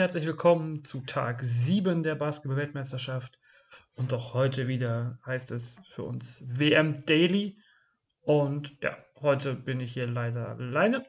[0.00, 3.38] herzlich willkommen zu Tag 7 der Basketball-Weltmeisterschaft.
[3.92, 7.58] Und auch heute wieder heißt es für uns WM Daily.
[8.22, 11.04] Und ja, heute bin ich hier leider alleine.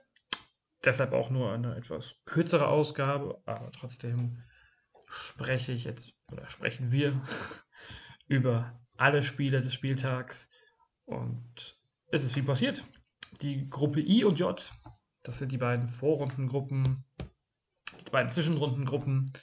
[0.83, 4.43] Deshalb auch nur eine etwas kürzere Ausgabe, aber trotzdem
[5.07, 7.21] spreche ich jetzt oder sprechen wir
[8.28, 10.50] über alle Spiele des Spieltags.
[11.05, 12.83] Und es ist wie passiert.
[13.42, 14.69] Die Gruppe I und J,
[15.23, 17.05] das sind die beiden Vorrundengruppen
[18.11, 19.33] beiden Zwischenrundengruppen,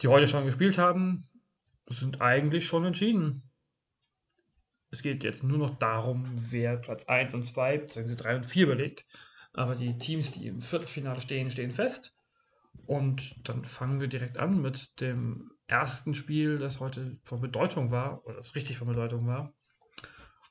[0.00, 1.28] die heute schon gespielt haben,
[1.88, 3.50] sind eigentlich schon entschieden.
[4.90, 8.14] Es geht jetzt nur noch darum, wer Platz 1 und 2 bzw.
[8.14, 9.04] 3 und 4 belegt.
[9.52, 12.14] Aber die Teams, die im Viertelfinale stehen, stehen fest.
[12.86, 18.24] Und dann fangen wir direkt an mit dem ersten Spiel, das heute von Bedeutung war,
[18.24, 19.52] oder das richtig von Bedeutung war.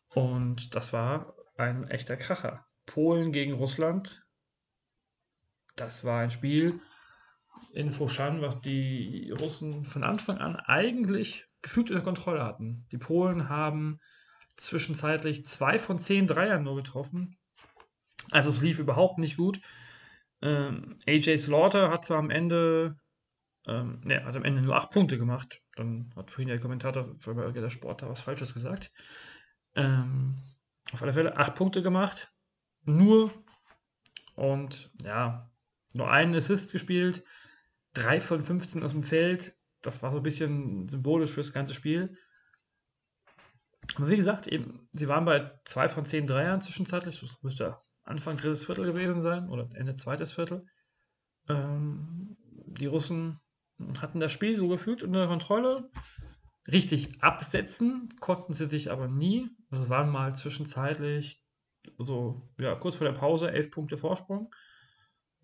[0.10, 2.66] Und das war ein echter Kracher.
[2.86, 4.24] Polen gegen Russland
[5.78, 6.82] das war ein Spiel
[7.72, 12.86] in Foshan, was die Russen von Anfang an eigentlich gefühlt unter Kontrolle hatten.
[12.92, 14.00] Die Polen haben
[14.58, 17.38] zwischenzeitlich zwei von zehn Dreiern nur getroffen.
[18.32, 19.62] Also es lief überhaupt nicht gut.
[20.42, 22.98] Ähm, AJ Slaughter hat zwar am Ende,
[23.66, 25.62] ähm, ne, hat am Ende nur acht Punkte gemacht.
[25.76, 28.92] Dann hat vorhin der Kommentator bei der Sport da was Falsches gesagt.
[29.76, 30.36] Ähm,
[30.92, 32.32] auf alle Fälle acht Punkte gemacht.
[32.86, 33.32] Nur.
[34.36, 35.50] Und ja,
[35.94, 37.24] nur einen Assist gespielt,
[37.94, 39.56] 3 von 15 aus dem Feld.
[39.82, 42.18] Das war so ein bisschen symbolisch für das ganze Spiel.
[43.96, 47.20] Aber wie gesagt, eben, sie waren bei 2 von 10 Dreiern zwischenzeitlich.
[47.20, 50.66] Das müsste Anfang drittes Viertel gewesen sein oder Ende zweites Viertel.
[51.50, 53.40] Ähm, die Russen
[54.00, 55.90] hatten das Spiel so gefühlt unter Kontrolle.
[56.70, 59.50] Richtig absetzen konnten sie sich aber nie.
[59.70, 61.42] Das waren mal zwischenzeitlich
[61.98, 64.54] so, ja, kurz vor der Pause 11 Punkte Vorsprung.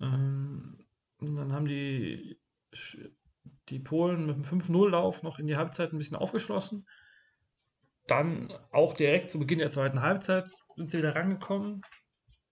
[0.04, 0.78] Ähm,
[1.20, 2.40] dann haben die,
[3.70, 6.88] die Polen mit einem 5-0-Lauf noch in die Halbzeit ein bisschen aufgeschlossen.
[8.08, 11.82] Dann auch direkt zu Beginn der zweiten Halbzeit sind sie wieder rangekommen.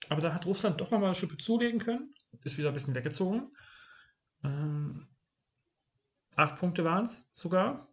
[0.09, 2.13] Aber da hat Russland doch nochmal eine Schippe zulegen können.
[2.43, 3.51] Ist wieder ein bisschen weggezogen.
[4.43, 5.07] Ähm,
[6.35, 7.89] acht Punkte waren es sogar.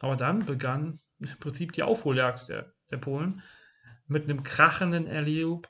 [0.00, 3.42] Aber dann begann im Prinzip die Aufholjagd der, der Polen
[4.08, 5.68] mit einem krachenden Erliub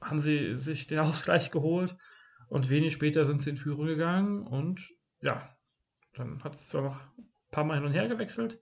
[0.00, 1.96] haben sie sich den Ausgleich geholt
[2.48, 4.80] und wenig später sind sie in Führung gegangen und
[5.20, 5.56] ja,
[6.14, 8.60] dann hat es zwar noch ein paar Mal hin und her gewechselt,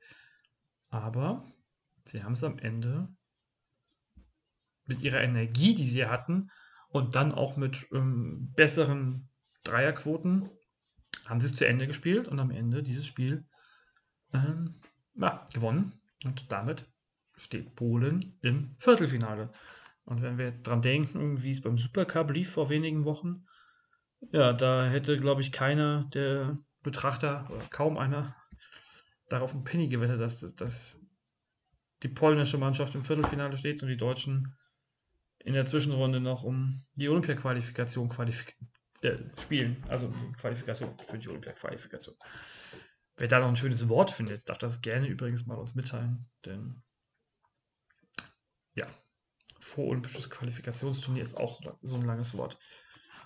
[0.88, 1.50] aber
[2.04, 3.08] sie haben es am Ende
[4.86, 6.50] mit ihrer Energie, die sie hatten
[6.88, 9.28] und dann auch mit ähm, besseren
[9.64, 10.48] Dreierquoten,
[11.26, 13.44] haben sie es zu Ende gespielt und am Ende dieses Spiel
[14.32, 14.80] ähm,
[15.14, 16.86] ja, gewonnen und damit
[17.36, 19.52] steht Polen im Viertelfinale.
[20.06, 23.44] Und wenn wir jetzt dran denken, wie es beim Supercup lief vor wenigen Wochen,
[24.32, 28.34] ja, da hätte, glaube ich, keiner der Betrachter oder kaum einer
[29.28, 31.00] darauf einen Penny gewettet, dass, dass
[32.02, 34.56] die polnische Mannschaft im Viertelfinale steht und die Deutschen
[35.40, 38.56] in der Zwischenrunde noch um die Olympia-Qualifikation qualifik
[39.02, 39.76] äh, spielen.
[39.88, 42.14] Also Qualifikation für die Olympia-Qualifikation.
[43.16, 46.82] Wer da noch ein schönes Wort findet, darf das gerne übrigens mal uns mitteilen, denn
[48.74, 48.86] ja,
[49.66, 52.58] vorolympisches Qualifikationsturnier ist auch so ein langes Wort.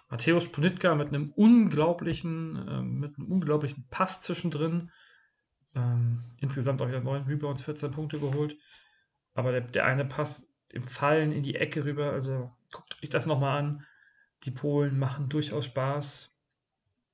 [0.09, 4.91] Matthäus Ponitka mit einem unglaublichen, äh, mit einem unglaublichen Pass zwischendrin.
[5.75, 8.57] Ähm, insgesamt auch wieder 9 Rebounds, 14 Punkte geholt.
[9.35, 13.27] Aber der, der eine Pass im Fallen in die Ecke rüber, also guckt euch das
[13.27, 13.87] nochmal an.
[14.45, 16.33] Die Polen machen durchaus Spaß.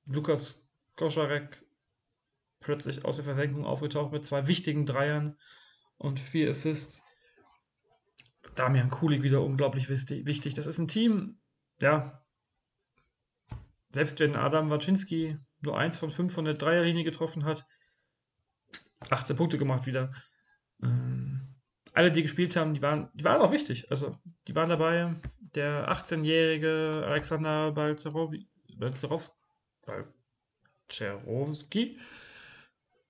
[0.09, 0.59] Lukas
[0.95, 1.63] Koscharek
[2.61, 5.37] plötzlich aus der Versenkung aufgetaucht mit zwei wichtigen Dreiern
[5.97, 7.03] und vier Assists.
[8.57, 10.53] Damian Kulik wieder unglaublich wichtig.
[10.53, 11.39] Das ist ein Team,
[11.79, 12.21] ja,
[13.93, 17.65] selbst wenn Adam Waczynski nur eins von fünf von der Dreierlinie getroffen hat,
[19.09, 20.13] 18 Punkte gemacht wieder.
[20.83, 21.55] Ähm,
[21.93, 23.89] alle, die gespielt haben, die waren, die waren auch wichtig.
[23.89, 24.15] Also,
[24.47, 25.15] die waren dabei.
[25.55, 28.47] Der 18-jährige Alexander Balcerowski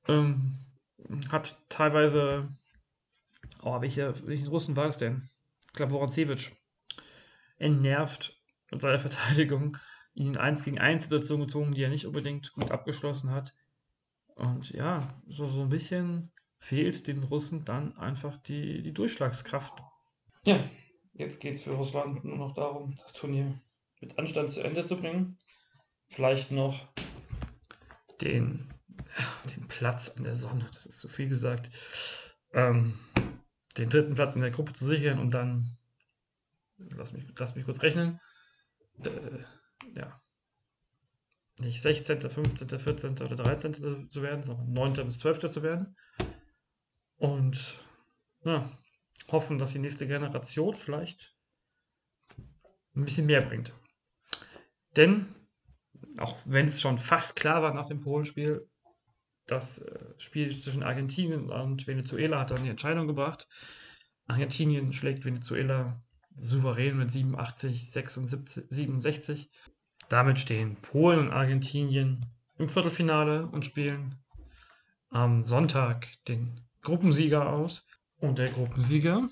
[0.07, 0.53] ähm,
[1.29, 2.47] hat teilweise,
[3.61, 5.29] oh, welche, welchen Russen war es denn?
[5.77, 6.51] Glaube, Woronzewitsch
[7.57, 8.37] entnervt
[8.71, 9.77] mit seiner Verteidigung,
[10.13, 13.53] in 1 gegen 1 Situation gezogen, die er nicht unbedingt gut abgeschlossen hat.
[14.35, 19.73] Und ja, so, so ein bisschen fehlt den Russen dann einfach die, die Durchschlagskraft.
[20.43, 20.67] Ja,
[21.13, 23.59] jetzt geht es für Russland nur noch darum, das Turnier
[24.01, 25.37] mit Anstand zu Ende zu bringen.
[26.07, 26.87] Vielleicht noch
[28.21, 28.73] den,
[29.55, 31.69] den Platz an der Sonne, das ist zu viel gesagt.
[32.53, 32.97] Ähm,
[33.77, 35.77] den dritten Platz in der Gruppe zu sichern und dann,
[36.77, 38.19] lass mich, lass mich kurz rechnen,
[39.03, 39.43] äh,
[39.93, 40.21] ja,
[41.59, 43.11] nicht 16., 15., 14.
[43.21, 44.09] oder 13.
[44.09, 45.07] zu werden, sondern 9.
[45.07, 45.49] bis 12.
[45.49, 45.95] zu werden.
[47.17, 47.79] Und
[48.43, 48.77] ja,
[49.31, 51.35] hoffen, dass die nächste Generation vielleicht
[52.95, 53.73] ein bisschen mehr bringt.
[54.95, 55.33] Denn,
[56.19, 58.69] auch wenn es schon fast klar war nach dem Polenspiel,
[59.47, 63.47] das äh, Spiel zwischen Argentinien und Venezuela hat dann die Entscheidung gebracht.
[64.27, 66.01] Argentinien schlägt Venezuela
[66.39, 69.49] souverän mit 87, 76, 67.
[70.09, 72.25] Damit stehen Polen und Argentinien
[72.57, 74.15] im Viertelfinale und spielen
[75.09, 77.85] am Sonntag den Gruppensieger aus.
[78.19, 79.29] Und der Gruppensieger,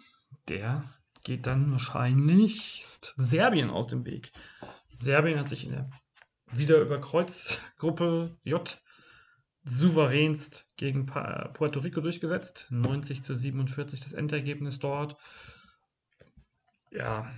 [0.48, 2.86] der geht dann wahrscheinlich
[3.18, 4.32] Serbien aus dem Weg.
[4.96, 5.90] Serbien hat sich in der
[6.52, 8.78] wieder über Kreuzgruppe J
[9.66, 12.68] souveränst gegen Puerto Rico durchgesetzt.
[12.70, 15.18] 90 zu 47 das Endergebnis dort.
[16.92, 17.32] Ja,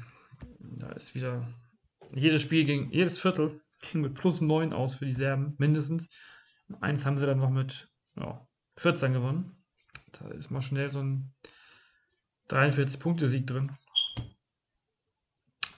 [0.59, 1.47] da ist wieder
[2.13, 6.09] jedes Spiel ging, jedes Viertel ging mit plus 9 aus für die Serben, mindestens.
[6.81, 8.45] Eins haben sie dann noch mit ja,
[8.77, 9.63] 14 gewonnen.
[10.11, 11.33] Da ist mal schnell so ein
[12.49, 13.77] 43-Punkte-Sieg drin.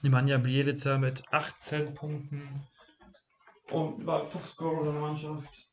[0.02, 2.66] Nemanja Bielica mit 18 Punkten
[3.70, 5.69] und war Topscorer der Mannschaft.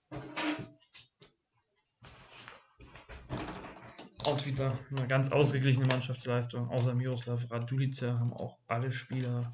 [4.28, 6.70] Und wieder eine ganz ausgeglichene Mannschaftsleistung.
[6.70, 9.52] Außer Miroslav Radulica haben auch alle Spieler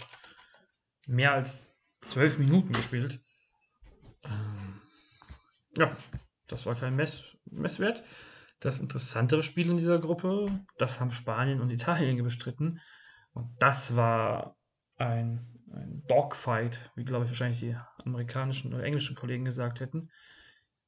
[1.05, 1.71] mehr als
[2.01, 3.21] 12 Minuten gespielt.
[4.23, 4.81] Ähm,
[5.77, 5.95] ja,
[6.47, 8.03] das war kein Mess Messwert.
[8.59, 12.79] Das interessantere Spiel in dieser Gruppe, das haben Spanien und Italien bestritten.
[13.33, 14.55] Und das war
[14.97, 20.09] ein, ein Dogfight, wie glaube ich wahrscheinlich die amerikanischen oder englischen Kollegen gesagt hätten.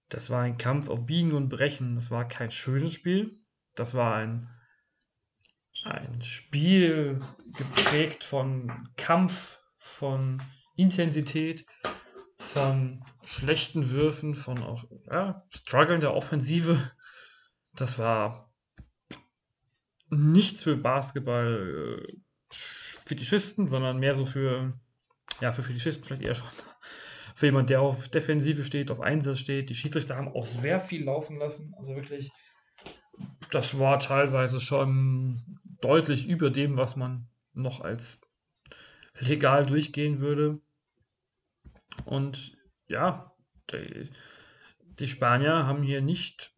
[0.10, 1.96] Das war ein Kampf auf Biegen und Brechen.
[1.96, 3.40] Das war kein schönes Spiel.
[3.74, 4.50] Das war ein,
[5.84, 7.22] ein Spiel
[7.58, 10.42] geprägt von Kampf, von
[10.76, 11.66] Intensität,
[12.38, 16.92] von schlechten Würfen, von auch ja, Struggeln der Offensive.
[17.74, 18.54] Das war
[20.10, 24.74] nichts für Basketball äh, sondern mehr so für,
[25.42, 26.48] ja, für Fetischisten vielleicht eher schon.
[27.36, 29.70] Für jemand, der auf Defensive steht, auf Einsatz steht.
[29.70, 31.74] Die Schiedsrichter haben auch sehr viel laufen lassen.
[31.78, 32.32] Also wirklich,
[33.52, 38.22] das war teilweise schon deutlich über dem, was man noch als
[39.20, 40.62] legal durchgehen würde.
[42.06, 43.36] Und ja,
[43.70, 44.10] die,
[45.00, 46.54] die Spanier haben hier nicht,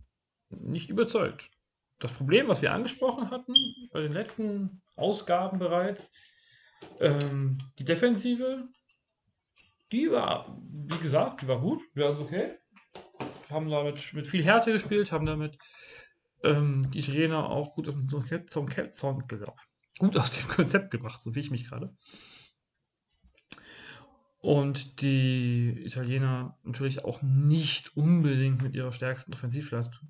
[0.50, 1.50] nicht überzeugt.
[1.98, 3.56] Das Problem, was wir angesprochen hatten
[3.92, 6.12] bei den letzten Ausgaben bereits,
[7.00, 8.68] ähm, die Defensive,
[9.92, 10.58] die war,
[10.88, 12.58] wie gesagt, die war gut, die war okay.
[13.50, 15.58] Haben damit mit viel Härte gespielt, haben damit
[16.44, 18.08] ähm, die Italiener auch gut aus dem,
[18.48, 19.28] zum, zum,
[20.00, 21.96] gut aus dem Konzept gebracht, so wie ich mich gerade.
[24.40, 30.10] Und die Italiener natürlich auch nicht unbedingt mit ihrer stärksten Offensivleistung.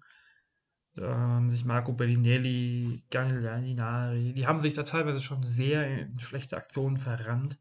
[0.95, 6.57] Da haben sich Marco Bellinelli, Gallinari, die haben sich da teilweise schon sehr in schlechte
[6.57, 7.59] Aktionen verrannt.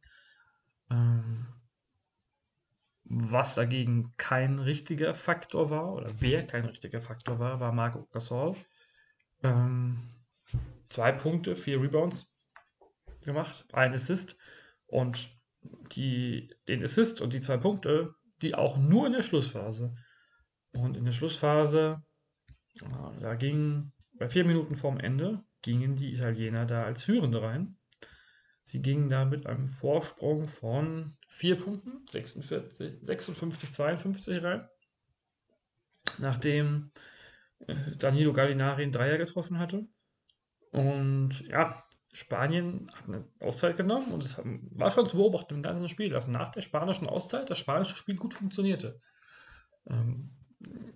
[0.90, 1.46] Ähm,
[3.08, 8.56] was dagegen kein richtiger Faktor war, oder wer kein richtiger Faktor war, war Marco Gasol.
[9.42, 9.98] Ähm,
[10.88, 12.26] zwei Punkte, vier Rebounds
[13.22, 14.36] gemacht, ein Assist.
[14.86, 15.30] Und
[15.92, 19.94] die, den Assist und die zwei Punkte, die auch nur in der Schlussphase.
[20.72, 22.02] Und in der Schlussphase,
[23.20, 27.75] da ging bei vier Minuten vorm Ende, gingen die Italiener da als Führende rein.
[28.66, 34.68] Sie gingen da mit einem Vorsprung von vier Punkten, 46, 56, 52 rein.
[36.18, 36.90] Nachdem
[37.60, 39.86] äh, Danilo Gallinari einen Dreier getroffen hatte.
[40.72, 45.88] Und ja, Spanien hat eine Auszeit genommen und es war schon zu beobachten im ganzen
[45.88, 49.00] Spiel, dass nach der spanischen Auszeit das spanische Spiel gut funktionierte.
[49.86, 50.32] Ähm,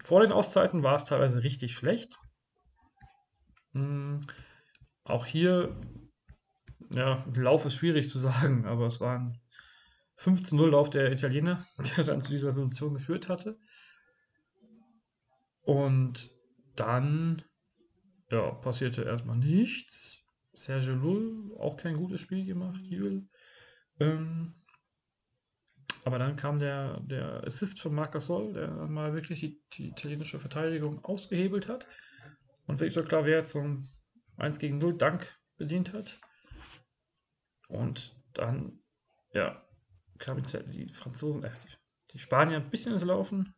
[0.03, 2.19] vor den Auszeiten war es teilweise richtig schlecht.
[3.77, 4.23] Ähm,
[5.05, 5.77] auch hier,
[6.91, 9.41] ja, Lauf ist schwierig zu sagen, aber es war ein
[10.19, 11.67] 15-0-Lauf der Italiener,
[11.97, 13.59] der dann zu dieser Situation geführt hatte.
[15.63, 16.31] Und
[16.77, 17.43] dann
[18.31, 20.19] ja, passierte erstmal nichts.
[20.55, 23.27] Sergio Lull auch kein gutes Spiel gemacht, Jül.
[23.99, 24.55] Ähm,
[26.05, 30.39] aber dann kam der, der Assist von Marc Gasol, der mal wirklich die, die, italienische
[30.39, 31.87] Verteidigung ausgehebelt hat
[32.67, 33.91] und Victor Claver zum
[34.37, 36.19] 1 gegen 0 Dank bedient hat.
[37.71, 38.81] Und dann,
[39.33, 39.65] ja,
[40.19, 43.55] kamen die Franzosen, äh, die, die Spanier ein bisschen ins Laufen,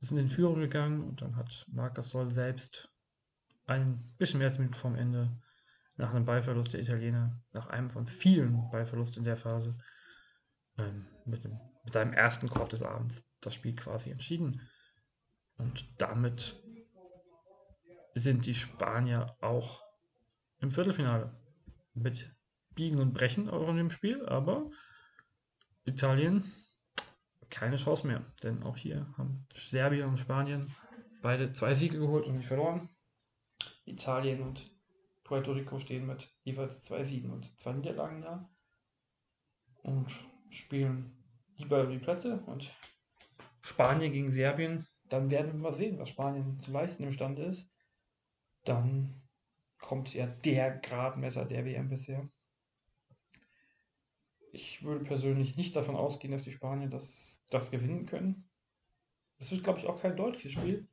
[0.00, 2.88] sind in Führung gegangen und dann hat Marc Gasol selbst
[3.66, 5.40] ein bisschen mehr als Minuten vorm Ende
[5.96, 9.76] nach einem Ballverlust der Italiener, nach einem von vielen Ballverlusten in der Phase,
[10.76, 14.60] ähm, mit, dem, mit seinem ersten Korb des Abends das Spiel quasi entschieden.
[15.56, 16.56] Und damit
[18.14, 19.87] sind die Spanier auch
[20.60, 21.32] im Viertelfinale
[21.94, 22.30] mit
[22.74, 24.70] Biegen und Brechen auch in dem Spiel, aber
[25.84, 26.52] Italien
[27.50, 30.74] keine Chance mehr, denn auch hier haben Serbien und Spanien
[31.22, 32.88] beide zwei Siege geholt und nicht verloren.
[33.86, 34.70] Italien und
[35.24, 38.48] Puerto Rico stehen mit jeweils zwei Siegen und zwei Niederlagen da
[39.82, 40.10] und
[40.50, 41.12] spielen
[41.56, 42.70] lieber um die Plätze und
[43.62, 47.68] Spanien gegen Serbien, dann werden wir mal sehen, was Spanien zu leisten imstande ist.
[48.64, 49.22] Dann
[49.88, 52.28] kommt ja der Gradmesser der WM bisher.
[54.52, 58.50] Ich würde persönlich nicht davon ausgehen, dass die Spanier das, das gewinnen können.
[59.38, 60.86] Das wird, glaube ich, auch kein deutliches Spiel.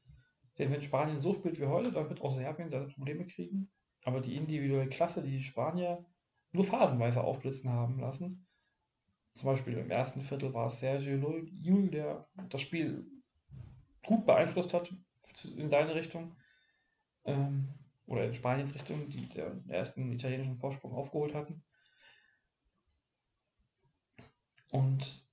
[0.57, 3.69] Denn wenn Spanien so spielt wie heute, dann wird auch Serbien seine Probleme kriegen.
[4.05, 6.05] Aber die individuelle Klasse, die die Spanier
[6.53, 8.47] nur phasenweise aufblitzen haben lassen,
[9.33, 13.05] zum Beispiel im ersten Viertel war es Sergio Llull, der das Spiel
[14.05, 14.89] gut beeinflusst hat
[15.43, 16.37] in seine Richtung.
[17.25, 17.67] Ähm,
[18.07, 21.63] oder in Spaniens Richtung, die den ersten italienischen Vorsprung aufgeholt hatten.
[24.71, 25.25] Und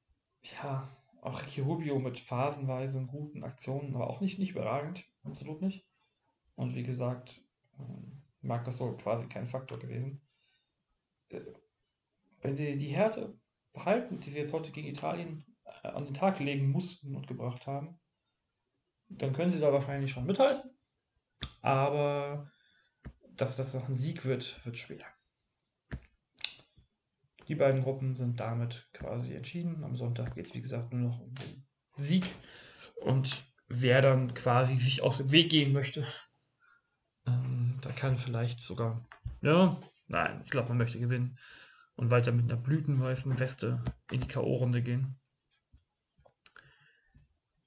[0.43, 0.89] ja,
[1.21, 5.87] auch Ricky Rubio mit phasenweise guten Aktionen, aber auch nicht, nicht überragend, absolut nicht.
[6.55, 7.41] Und wie gesagt,
[7.79, 10.21] ähm, Marc so quasi kein Faktor gewesen.
[11.29, 11.41] Äh,
[12.41, 13.39] wenn sie die Härte
[13.73, 17.67] behalten, die sie jetzt heute gegen Italien äh, an den Tag legen mussten und gebracht
[17.67, 18.01] haben,
[19.09, 20.71] dann können sie da wahrscheinlich schon mithalten.
[21.61, 22.51] Aber
[23.37, 25.05] dass das noch ein Sieg wird, wird schwer.
[27.49, 29.85] Die beiden Gruppen sind damit quasi entschieden.
[29.85, 32.25] Am Sonntag geht es, wie gesagt, nur noch um den Sieg.
[32.97, 36.07] Und wer dann quasi sich aus dem Weg gehen möchte,
[37.27, 39.07] ähm, da kann vielleicht sogar,
[39.41, 41.39] ja, nein, ich glaube, man möchte gewinnen
[41.97, 45.19] und weiter mit einer blütenweißen Weste in die K.O.-Runde gehen.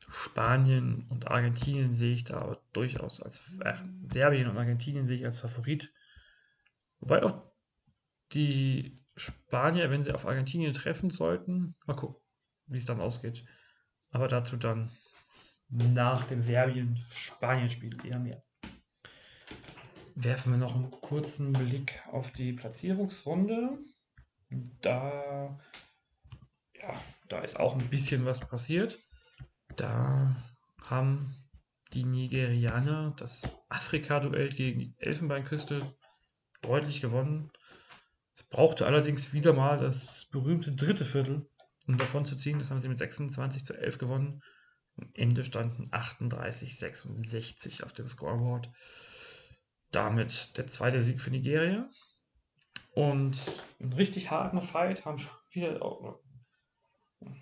[0.07, 3.73] Spanien und Argentinien sehe ich da durchaus als äh,
[4.11, 5.93] Serbien und Argentinien sehe ich als Favorit.
[6.99, 7.51] Wobei auch
[8.33, 12.21] die Spanier, wenn sie auf Argentinien treffen sollten, mal gucken,
[12.67, 13.45] wie es dann ausgeht.
[14.09, 14.91] Aber dazu dann
[15.69, 18.43] nach dem Serbien-Spanien-Spiel eher mehr.
[20.15, 23.79] Werfen wir noch einen kurzen Blick auf die Platzierungsrunde.
[24.81, 25.59] Da,
[26.73, 28.99] ja, da ist auch ein bisschen was passiert.
[29.75, 30.35] Da
[30.81, 31.35] haben
[31.93, 35.95] die Nigerianer das Afrika-Duell gegen die Elfenbeinküste
[36.61, 37.51] deutlich gewonnen.
[38.35, 41.47] Es brauchte allerdings wieder mal das berühmte dritte Viertel,
[41.87, 42.59] um davon zu ziehen.
[42.59, 44.43] Das haben sie mit 26 zu 11 gewonnen.
[44.97, 48.69] Am Ende standen 38 66 auf dem Scoreboard.
[49.91, 51.89] Damit der zweite Sieg für Nigeria.
[52.93, 53.41] Und
[53.79, 55.79] einen richtig harten Fight haben wieder.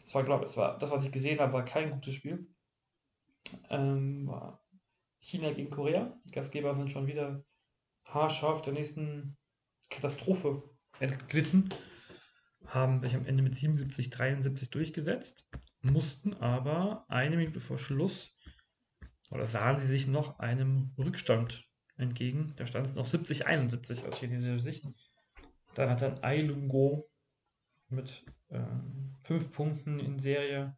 [0.03, 2.47] Das war, glaube ich, das, was ich gesehen habe, war kein gutes Spiel.
[3.69, 4.63] Ähm, war
[5.19, 6.17] China gegen Korea.
[6.25, 7.43] Die Gastgeber sind schon wieder
[8.05, 9.37] haarscharf der nächsten
[9.89, 10.63] Katastrophe
[10.99, 11.69] entglitten.
[12.65, 15.49] Haben sich am Ende mit 77, 73 durchgesetzt,
[15.81, 18.31] mussten aber eine Minute vor Schluss
[19.31, 22.53] oder sahen sie sich noch einem Rückstand entgegen.
[22.55, 24.87] Da stand es noch 70, 71 aus chinesischer Sicht.
[25.75, 27.09] Dann hat dann Ailungo
[27.89, 28.61] mit äh,
[29.23, 30.77] fünf Punkten in Serie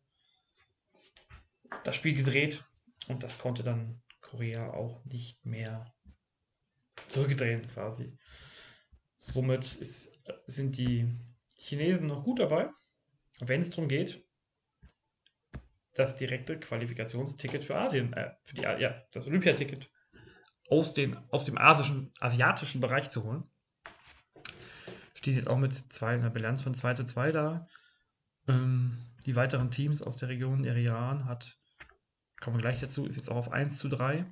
[1.83, 2.63] das Spiel gedreht
[3.07, 5.93] und das konnte dann Korea auch nicht mehr
[7.09, 8.17] zurückdrehen quasi.
[9.17, 10.11] Somit ist,
[10.47, 11.07] sind die
[11.53, 12.69] Chinesen noch gut dabei,
[13.39, 14.23] wenn es darum geht,
[15.93, 19.89] das direkte Qualifikationsticket für Asien, äh, für die, ja, das Olympiaticket
[20.69, 23.49] aus, den, aus dem asischen, asiatischen Bereich zu holen
[25.25, 27.67] steht jetzt auch mit zwei, einer Bilanz von 2 zu 2 da.
[28.47, 31.57] Ähm, die weiteren Teams aus der Region, der Iran hat,
[32.41, 34.25] kommen wir gleich dazu, ist jetzt auch auf 1 zu 3.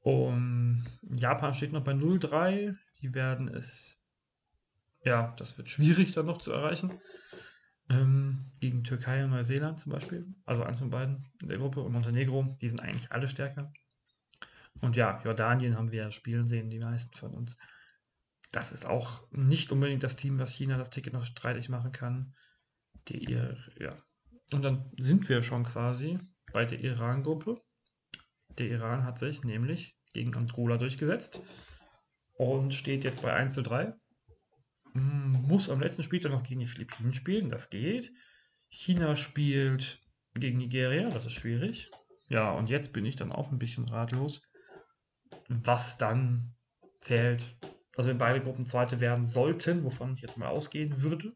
[0.00, 2.76] Und Japan steht noch bei 0-3.
[3.00, 3.98] Die werden es,
[5.04, 7.00] ja, das wird schwierig dann noch zu erreichen.
[7.88, 10.26] Ähm, gegen Türkei und Neuseeland zum Beispiel.
[10.44, 11.80] Also eins von beiden in der Gruppe.
[11.80, 13.72] Und Montenegro, die sind eigentlich alle stärker.
[14.80, 17.56] Und ja, Jordanien haben wir spielen sehen, die meisten von uns
[18.52, 22.34] das ist auch nicht unbedingt das Team, was China das Ticket noch streitig machen kann.
[23.08, 23.96] Die, ja.
[24.52, 26.20] Und dann sind wir schon quasi
[26.52, 27.60] bei der Iran-Gruppe.
[28.58, 31.40] Der Iran hat sich nämlich gegen Angola durchgesetzt
[32.34, 33.94] und steht jetzt bei 1 zu 3.
[34.92, 38.12] Hm, muss am letzten Spieltag noch gegen die Philippinen spielen, das geht.
[38.70, 40.00] China spielt
[40.34, 41.90] gegen Nigeria, das ist schwierig.
[42.28, 44.40] Ja, und jetzt bin ich dann auch ein bisschen ratlos,
[45.48, 46.54] was dann
[47.00, 47.56] zählt
[47.96, 51.34] also wenn beide Gruppen Zweite werden sollten, wovon ich jetzt mal ausgehen würde,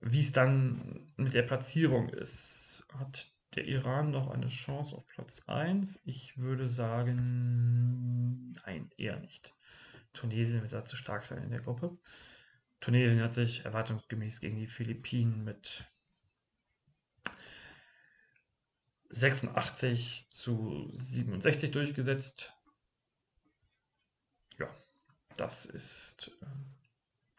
[0.00, 5.42] Wie es dann mit der Platzierung ist, hat der Iran noch eine Chance auf Platz
[5.46, 5.98] 1?
[6.04, 9.52] Ich würde sagen, nein, eher nicht.
[10.12, 11.98] Tunesien wird da zu stark sein in der Gruppe.
[12.78, 15.90] Tunesien hat sich erwartungsgemäß gegen die Philippinen mit
[19.08, 22.54] 86 zu 67 durchgesetzt.
[24.60, 24.72] Ja,
[25.36, 26.30] das ist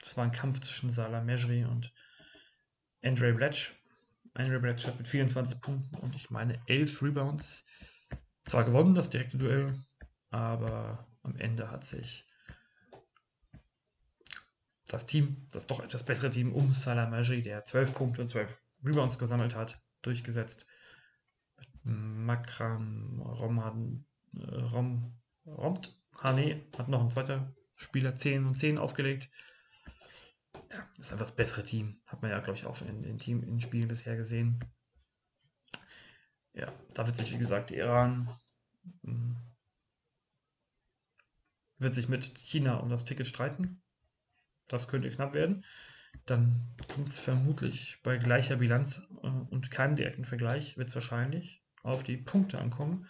[0.02, 1.94] zwar ein Kampf zwischen Salah Mejri und
[3.02, 3.74] Andre Bletch.
[4.34, 7.66] Andre hat mit 24 Punkten und ich meine 11 Rebounds
[8.46, 9.84] zwar gewonnen, das direkte Duell,
[10.32, 12.26] aber am Ende hat sich
[14.88, 18.64] das Team, das doch etwas bessere Team um Salah Mejri, der 12 Punkte und 12
[18.84, 20.66] Rebounds gesammelt hat, durchgesetzt.
[21.84, 29.30] Makram Roman, Rom, Romt Hane hat noch ein zweiter Spieler 10 und 10 aufgelegt.
[30.72, 32.00] Ja, ist einfach das bessere Team.
[32.06, 34.60] Hat man ja, glaube ich, auch in den Team in Spielen bisher gesehen.
[36.54, 38.30] Ja, da wird sich, wie gesagt, Iran
[39.04, 39.36] hm,
[41.78, 43.82] wird sich mit China um das Ticket streiten.
[44.68, 45.66] Das könnte knapp werden.
[46.26, 46.62] Dann
[46.94, 52.04] kommt es vermutlich bei gleicher Bilanz äh, und keinem direkten Vergleich, wird es wahrscheinlich auf
[52.04, 53.08] die Punkte ankommen.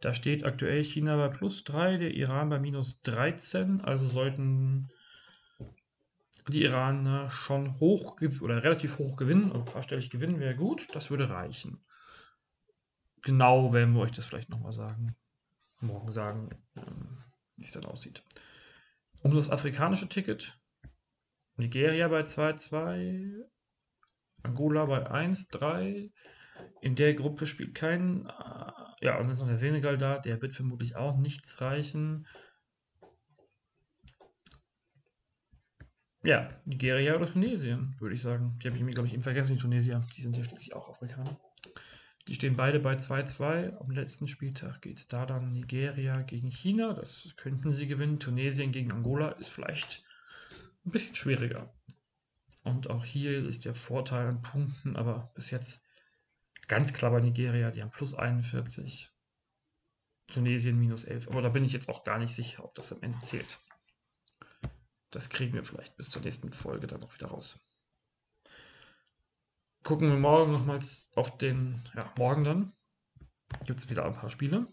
[0.00, 3.80] Da steht aktuell China bei plus 3, der Iran bei minus 13.
[3.80, 4.90] Also sollten
[6.50, 11.30] die Iraner schon hoch oder relativ hoch gewinnen, also zweistellig gewinnen wäre gut, das würde
[11.30, 11.84] reichen.
[13.22, 15.16] Genau werden wir euch das vielleicht nochmal sagen,
[15.80, 17.18] morgen sagen, ähm,
[17.56, 18.22] wie es dann aussieht.
[19.22, 20.58] Um das afrikanische Ticket,
[21.56, 23.44] Nigeria bei 2-2,
[24.42, 26.10] Angola bei 1-3,
[26.80, 28.26] in der Gruppe spielt kein.
[28.26, 30.18] Äh, ja, und dann ist noch der Senegal da.
[30.18, 32.26] Der wird vermutlich auch nichts reichen.
[36.22, 38.58] Ja, Nigeria oder Tunesien, würde ich sagen.
[38.62, 40.06] Die habe ich mir, glaube ich, eben vergessen, die Tunesier.
[40.16, 41.38] Die sind ja schließlich auch Afrikaner.
[42.28, 43.78] Die stehen beide bei 2-2.
[43.78, 46.92] Am letzten Spieltag geht da dann Nigeria gegen China.
[46.92, 48.18] Das könnten sie gewinnen.
[48.18, 50.04] Tunesien gegen Angola ist vielleicht
[50.84, 51.72] ein bisschen schwieriger.
[52.62, 55.82] Und auch hier ist der Vorteil an Punkten, aber bis jetzt
[56.70, 59.10] Ganz klar bei Nigeria, die haben plus 41.
[60.28, 61.26] Tunesien minus 11.
[61.26, 63.58] Aber da bin ich jetzt auch gar nicht sicher, ob das am Ende zählt.
[65.10, 67.60] Das kriegen wir vielleicht bis zur nächsten Folge dann noch wieder raus.
[69.82, 72.72] Gucken wir morgen nochmals auf den, ja, morgen dann.
[73.64, 74.68] Gibt es wieder ein paar Spiele.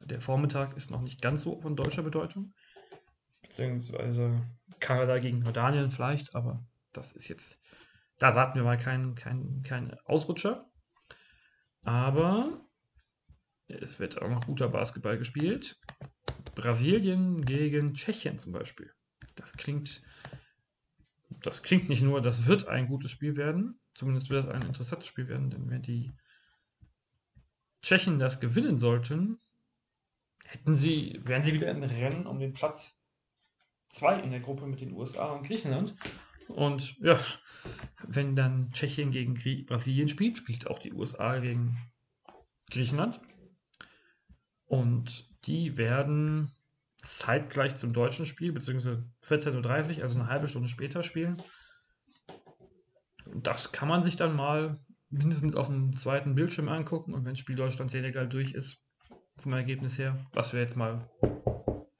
[0.00, 2.54] Der Vormittag ist noch nicht ganz so von deutscher Bedeutung.
[3.40, 4.42] Beziehungsweise
[4.78, 7.58] Kanada gegen Jordanien vielleicht, aber das ist jetzt
[8.22, 10.70] da warten wir mal keinen kein, kein Ausrutscher.
[11.84, 12.60] Aber
[13.66, 15.76] es wird auch noch guter Basketball gespielt.
[16.54, 18.92] Brasilien gegen Tschechien zum Beispiel.
[19.36, 20.02] Das klingt,
[21.42, 25.08] das klingt nicht nur, das wird ein gutes Spiel werden, zumindest wird es ein interessantes
[25.08, 26.12] Spiel werden, denn wenn die
[27.82, 29.40] Tschechen das gewinnen sollten,
[30.44, 32.96] hätten sie, wären sie wieder im Rennen um den Platz
[33.90, 35.94] 2 in der Gruppe mit den USA und Griechenland.
[36.48, 37.18] Und ja,
[38.02, 41.76] wenn dann Tschechien gegen Grie Brasilien spielt, spielt auch die USA gegen
[42.70, 43.20] Griechenland.
[44.66, 46.52] Und die werden
[46.98, 51.42] zeitgleich zum deutschen Spiel, beziehungsweise 14.30 Uhr, also eine halbe Stunde später spielen.
[53.34, 54.78] Das kann man sich dann mal
[55.10, 58.82] mindestens auf dem zweiten Bildschirm angucken und wenn Spiel Deutschland-Senegal durch ist,
[59.38, 61.10] vom Ergebnis her, was wir jetzt mal,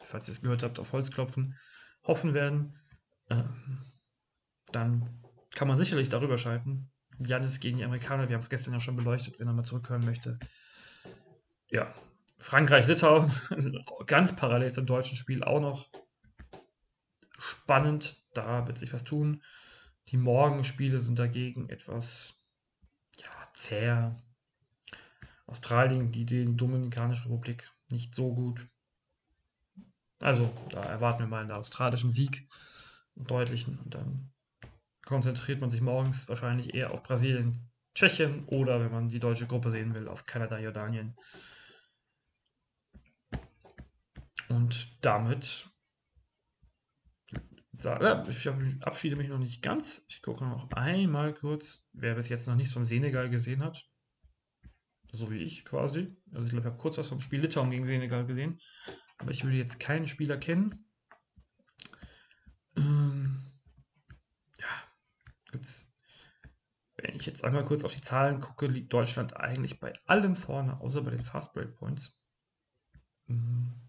[0.00, 1.58] falls ihr es gehört habt, auf Holz klopfen,
[2.04, 2.78] hoffen werden,
[3.28, 3.92] ähm,
[4.70, 5.22] dann
[5.54, 6.90] kann man sicherlich darüber schalten.
[7.18, 10.04] Janis gegen die Amerikaner, wir haben es gestern ja schon beleuchtet, wenn er mal zurückhören
[10.04, 10.38] möchte.
[11.68, 11.94] Ja,
[12.42, 13.32] Frankreich, Litauen,
[14.06, 15.88] ganz parallel zum deutschen Spiel auch noch
[17.38, 18.20] spannend.
[18.34, 19.42] Da wird sich was tun.
[20.08, 22.34] Die Morgenspiele sind dagegen etwas
[23.16, 24.20] ja, zäher.
[25.46, 28.66] Australien, die, die Dominikanische Republik nicht so gut.
[30.18, 32.48] Also, da erwarten wir mal einen australischen Sieg,
[33.16, 34.32] einen deutlichen, und dann
[35.04, 39.70] konzentriert man sich morgens wahrscheinlich eher auf Brasilien, Tschechien oder, wenn man die deutsche Gruppe
[39.70, 41.16] sehen will, auf Kanada, Jordanien.
[44.52, 45.68] Und damit
[47.72, 50.04] ja, ich verabschiede mich noch nicht ganz.
[50.08, 53.88] Ich gucke noch einmal kurz, wer bis jetzt noch nichts vom Senegal gesehen hat.
[55.10, 56.14] So wie ich quasi.
[56.32, 58.60] Also ich glaube, ich habe kurz was vom Spiel Litauen gegen Senegal gesehen.
[59.18, 60.84] Aber ich würde jetzt keinen Spieler kennen.
[62.76, 63.52] Ähm,
[65.52, 65.86] Jetzt,
[66.96, 70.80] wenn ich jetzt einmal kurz auf die Zahlen gucke, liegt Deutschland eigentlich bei allem vorne,
[70.80, 72.18] außer bei den Fast Break Points.
[73.26, 73.81] Mhm.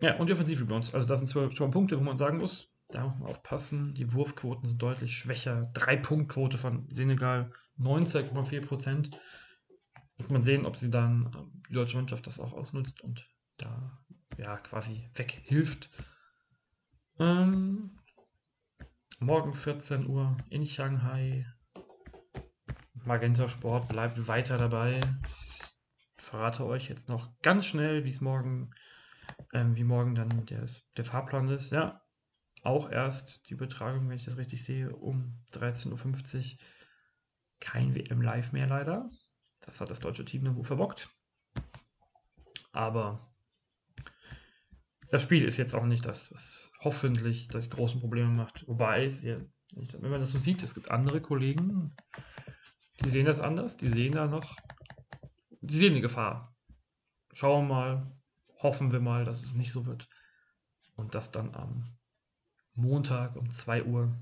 [0.00, 0.34] Ja, und die
[0.74, 0.94] uns.
[0.94, 3.94] Also, das sind schon Punkte, wo man sagen muss, da muss man aufpassen.
[3.94, 5.70] Die Wurfquoten sind deutlich schwächer.
[5.74, 9.10] Drei-Punkt-Quote von Senegal 19,4 Prozent.
[10.16, 13.28] Wird man sehen, ob sie dann ähm, die deutsche Mannschaft das auch ausnutzt und
[13.58, 13.98] da
[14.38, 15.90] ja quasi weghilft.
[17.18, 17.98] Ähm,
[19.20, 21.46] morgen 14 Uhr in Shanghai.
[23.04, 25.00] Magenta Sport bleibt weiter dabei.
[26.18, 28.70] Ich verrate euch jetzt noch ganz schnell, wie es morgen,
[29.52, 31.70] ähm, wie morgen dann der, der Fahrplan ist.
[31.70, 32.02] Ja,
[32.62, 36.58] auch erst die Übertragung, wenn ich das richtig sehe, um 13.50 Uhr.
[37.60, 39.10] Kein WM Live mehr leider.
[39.60, 41.10] Das hat das deutsche Team irgendwo verbockt.
[42.72, 43.32] Aber
[45.10, 48.66] das Spiel ist jetzt auch nicht das, was hoffentlich das großen Probleme macht.
[48.68, 51.96] Wobei, wenn man das so sieht, es gibt andere Kollegen,
[53.04, 54.56] die sehen das anders, die sehen da noch,
[55.60, 56.56] die sehen die Gefahr.
[57.32, 58.15] Schauen wir mal,
[58.66, 60.08] hoffen wir mal, dass es nicht so wird.
[60.96, 61.96] Und dass dann am
[62.74, 64.12] Montag um 2 Uhr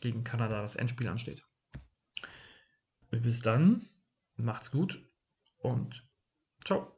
[0.00, 1.44] gegen Kanada das Endspiel ansteht.
[3.10, 3.86] Bis dann,
[4.36, 5.06] macht's gut
[5.58, 6.08] und
[6.64, 6.95] ciao.